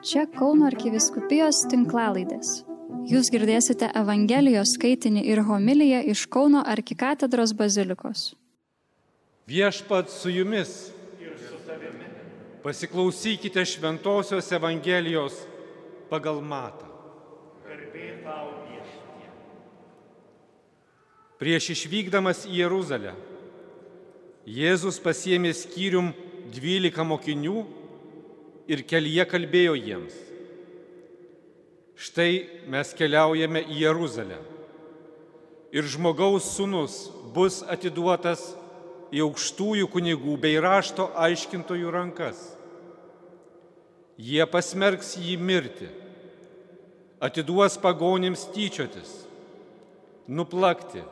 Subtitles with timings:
[0.00, 2.62] Čia Kauno arkiviskupijos tinklalaidės.
[3.04, 8.30] Jūs girdėsite Evangelijos skaitinį ir homiliją iš Kauno arkikatedros bazilikos.
[9.44, 10.70] Viešpat su jumis.
[12.64, 15.36] Pasiklausykite šventosios Evangelijos
[16.08, 16.88] pagal matą.
[21.40, 23.12] Prieš išvykdamas į Jeruzalę,
[24.48, 26.10] Jėzus pasiemė skyrium
[26.56, 27.66] dvylika mokinių
[28.68, 30.16] ir kelyje kalbėjo jiems.
[32.00, 34.38] Štai mes keliaujame į Jeruzalę
[35.70, 38.42] ir žmogaus sunus bus atiduotas
[39.12, 42.38] į aukštųjų kunigų bei rašto aiškintojų rankas.
[44.20, 45.88] Jie pasmerks jį mirti,
[47.20, 49.10] atiduos pagonims tyčiotis,
[50.28, 51.02] nuplakti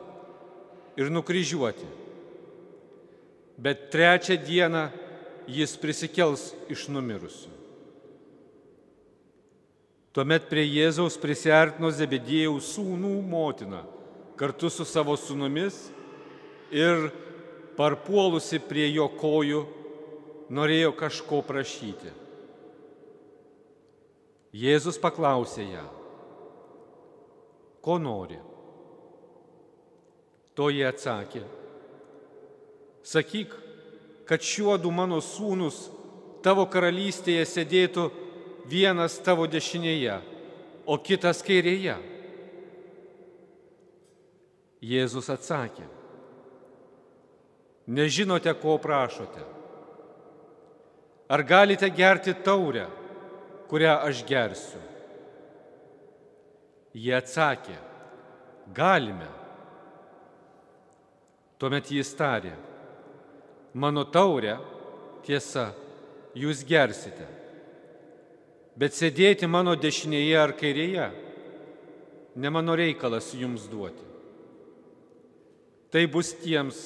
[0.99, 1.87] ir nukryžiuoti.
[3.59, 4.87] Bet trečią dieną
[5.49, 7.55] jis prisikels iš numirusių.
[10.13, 13.83] Tuomet prie Jėzaus prisartino Zebedėjaus sūnų motina
[14.39, 15.77] kartu su savo sūnumis
[16.73, 17.09] ir
[17.77, 19.61] parpuolusi prie jo kojų
[20.49, 22.11] norėjo kažko prašyti.
[24.49, 25.85] Jėzus paklausė ją,
[27.85, 28.39] ko nori.
[30.57, 31.43] To jie atsakė,
[33.05, 33.53] sakyk,
[34.29, 35.87] kad šiuo du mano sūnus
[36.45, 38.03] tavo karalystėje sėdėtų
[38.69, 40.19] vienas tavo dešinėje,
[40.85, 41.95] o kitas kairėje.
[44.85, 45.87] Jėzus atsakė,
[47.89, 49.41] nežinote, ko prašote.
[51.29, 52.85] Ar galite gerti taurę,
[53.69, 54.85] kurią aš gersiu?
[56.93, 57.75] Jie atsakė,
[58.77, 59.27] galime.
[61.59, 62.53] Tuomet jis tarė,
[63.73, 64.57] mano taurę,
[65.25, 65.69] tiesa,
[66.37, 67.27] jūs gersite.
[68.79, 71.09] Bet sėdėti mano dešinėje ar kairėje,
[72.39, 74.05] ne mano reikalas jums duoti.
[75.89, 76.77] Tai bus tiems,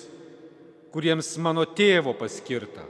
[0.93, 2.85] kuriems mano tėvo paskirta.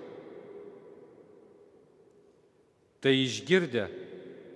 [3.03, 3.87] Tai išgirdę,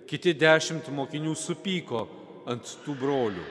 [0.08, 2.06] kiti dešimt mokinių supyko
[2.48, 3.46] ant tų brolių.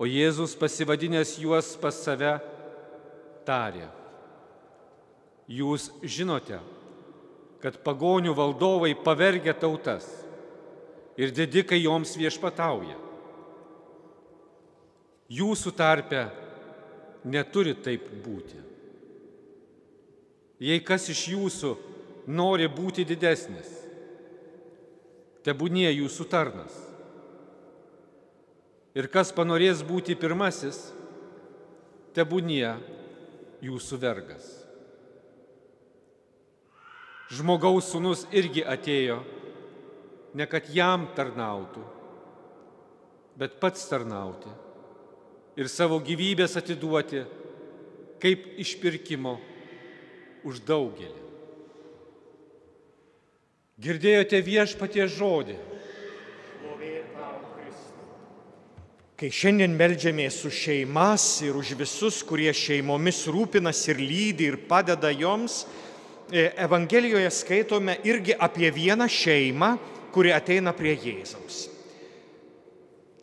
[0.00, 2.38] O Jėzus pasivadinęs juos pas save
[3.50, 3.88] tarė,
[5.50, 6.60] jūs žinote,
[7.60, 10.06] kad pagonių valdovai pavergia tautas
[11.20, 12.96] ir didikai joms viešpatauja.
[15.30, 16.24] Jūsų tarpe
[17.24, 18.58] neturi taip būti.
[20.60, 21.74] Jei kas iš jūsų
[22.30, 23.68] nori būti didesnis,
[25.46, 26.74] tebūnie jūsų tarnas.
[28.96, 30.80] Ir kas panorės būti pirmasis,
[32.16, 32.74] tebūnie
[33.64, 34.48] jūsų vergas.
[37.30, 39.20] Žmogaus sunus irgi atėjo,
[40.34, 41.82] ne kad jam tarnautų,
[43.38, 44.50] bet pats tarnauti
[45.60, 47.22] ir savo gyvybės atiduoti
[48.20, 49.36] kaip išpirkimo
[50.46, 51.18] už daugelį.
[53.80, 55.56] Girdėjote viešpatie žodį.
[59.20, 65.10] Kai šiandien melžiamės už šeimas ir už visus, kurie šeimomis rūpinasi ir lydi ir padeda
[65.12, 65.66] joms,
[66.32, 69.74] e, Evangelijoje skaitome irgi apie vieną šeimą,
[70.14, 71.66] kuri ateina prie Jėzaus.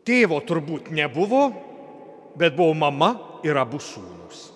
[0.05, 1.41] Tėvo turbūt nebuvo,
[2.37, 4.51] bet buvo mama ir abu sūnus.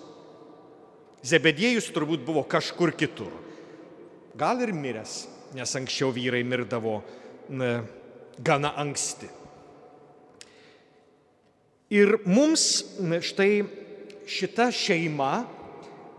[1.26, 3.34] Zebedėjus turbūt buvo kažkur kitur.
[4.38, 5.24] Gal ir miręs,
[5.58, 7.00] nes anksčiau vyrai mirdavo
[8.38, 9.41] gana anksti.
[11.92, 12.62] Ir mums
[13.20, 13.66] štai
[14.24, 15.42] šita šeima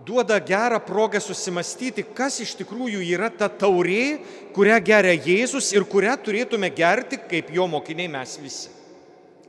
[0.06, 4.20] duoda gerą progą susimastyti, kas iš tikrųjų yra ta taurė,
[4.54, 8.70] kurią geria Jėzus ir kurią turėtume gerti kaip jo mokiniai mes visi.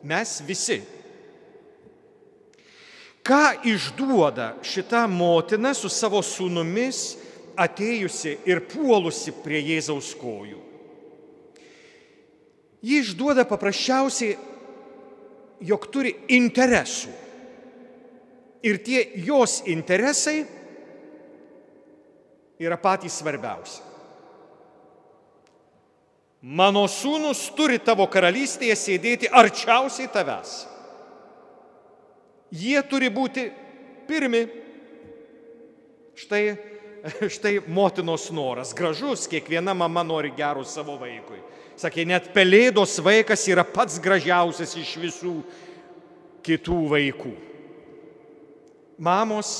[0.04, 0.80] Mes visi.
[3.24, 7.16] Ką išduoda šita motina su savo sūnumis
[7.56, 10.60] atėjusi ir puolusi prie Jėzaus kojų?
[12.84, 14.36] Ji išduoda paprasčiausiai
[15.60, 17.12] jog turi interesų.
[18.64, 20.44] Ir tie jos interesai
[22.58, 23.82] yra patys svarbiausi.
[26.44, 30.52] Mano sūnus turi tavo karalystėje sėdėti arčiausiai tavęs.
[32.52, 33.46] Jie turi būti
[34.08, 34.42] pirmi.
[36.14, 36.42] Štai,
[37.28, 41.40] štai motinos noras, gražus, kiekviena mama nori gerų savo vaikui.
[41.76, 45.34] Sakė, net pelėdos vaikas yra pats gražiausias iš visų
[46.46, 47.32] kitų vaikų.
[49.04, 49.50] Mamos,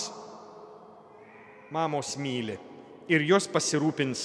[1.75, 2.55] mamos myli
[3.11, 4.23] ir jos pasirūpins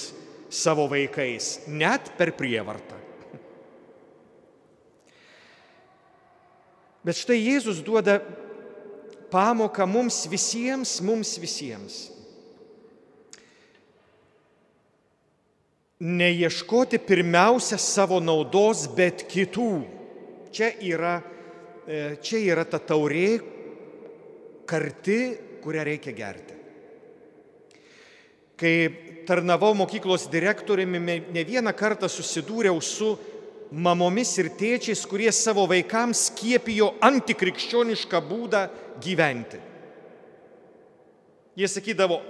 [0.50, 2.96] savo vaikais, net per prievartą.
[7.04, 8.18] Bet štai Jėzus duoda
[9.32, 12.19] pamoką mums visiems, mums visiems.
[16.00, 19.72] Neieškoti pirmiausia savo naudos, bet kitų.
[20.50, 21.18] Čia yra,
[21.84, 23.40] e, čia yra ta taurė
[24.64, 25.18] karti,
[25.60, 26.56] kurią reikia gerti.
[28.56, 28.74] Kai
[29.28, 33.12] tarnavau mokyklos direktoriumi, ne vieną kartą susidūriau su
[33.70, 38.64] mamomis ir tėčiais, kurie savo vaikams skiepijo antikrikščionišką būdą
[39.04, 39.60] gyventi.
[41.60, 42.20] Jie sakydavo,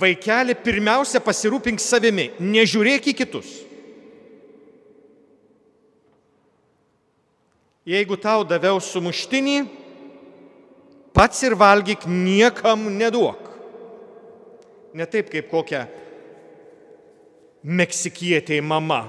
[0.00, 3.50] vaikeli, pirmiausia pasirūpink savimi, nežiūrėk į kitus.
[7.84, 9.58] Jeigu tau daviau sumuštinį,
[11.12, 13.50] pats ir valgyk, niekam neduok.
[14.94, 15.84] Ne taip kaip kokia
[17.64, 19.02] meksikietė mama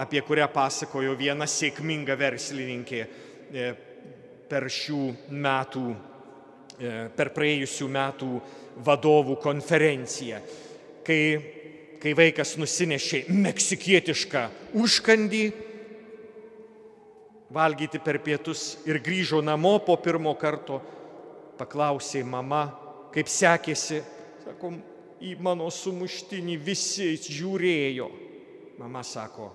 [0.00, 3.66] apie kurią pasakojo viena sėkminga verslininkė e,
[4.50, 5.84] per šių metų,
[7.16, 8.28] per praėjusių metų
[8.84, 10.40] vadovų konferenciją,
[11.04, 11.22] kai,
[12.00, 14.46] kai vaikas nusinešė meksikietišką
[14.80, 15.44] užkandį
[17.50, 20.80] valgyti per pietus ir grįžo namo po pirmo karto,
[21.58, 22.64] paklausė mama,
[23.12, 24.00] kaip sekėsi,
[24.46, 24.78] sakom,
[25.20, 28.08] į mano sumuštinį visi žiūrėjo.
[28.80, 29.50] Mama sako,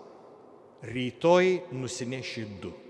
[0.85, 2.84] rytoj nusineši du.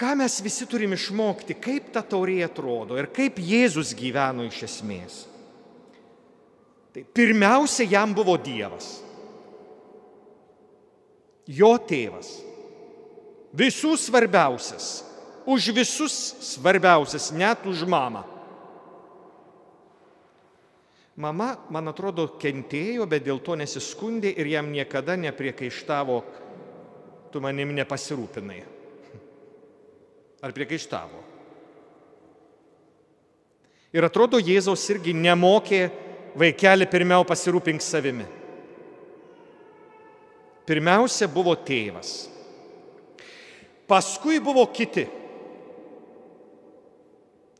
[0.00, 5.18] Ką mes visi turim išmokti, kaip ta taurė atrodo ir kaip Jėzus gyveno iš esmės.
[6.94, 9.02] Tai pirmiausia, jam buvo Dievas.
[11.50, 12.32] Jo tėvas.
[13.52, 14.88] Visų svarbiausias.
[15.44, 16.16] Už visus
[16.48, 18.24] svarbiausias, net už mamą.
[21.20, 26.20] Mama, man atrodo, kentėjo, bet dėl to nesiskundė ir jam niekada nepriekaištavo,
[27.32, 28.79] tu manim nepasirūpinai.
[30.40, 31.20] Ar priekaištavo?
[33.90, 35.82] Ir atrodo, Jėzaus irgi nemokė
[36.38, 38.26] vaikelį pirmiau pasirūpink savimi.
[40.68, 42.28] Pirmiausia buvo tėvas.
[43.90, 45.08] Paskui buvo kiti.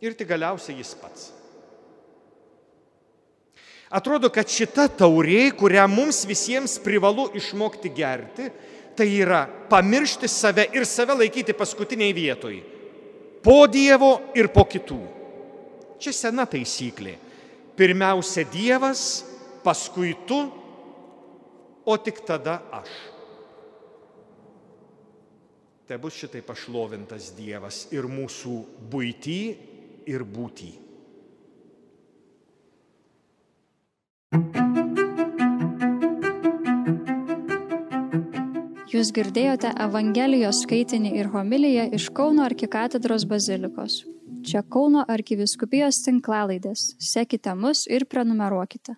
[0.00, 1.28] Ir tik galiausiai jis pats.
[3.90, 8.46] Atrodo, kad šita taurė, kurią mums visiems privalu išmokti gerti,
[9.00, 12.58] tai yra pamiršti save ir save laikyti paskutiniai vietoj.
[13.40, 14.98] Po Dievo ir po kitų.
[15.96, 17.14] Čia sena taisyklė.
[17.80, 19.22] Pirmiausia Dievas,
[19.64, 20.36] paskui tu,
[21.88, 22.92] o tik tada aš.
[25.88, 28.58] Tai bus šitai pašlovintas Dievas ir mūsų
[28.92, 29.40] būty
[30.12, 30.74] ir būty.
[38.90, 44.00] Jūs girdėjote Evangelijos skaitinį ir homiliją iš Kauno arkikatedros bazilikos.
[44.42, 46.96] Čia Kauno arkiviskupijos tinklalaidės.
[46.98, 48.96] Sekite mus ir prenumeruokite.